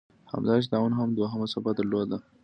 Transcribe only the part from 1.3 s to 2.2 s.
څپه درلوده.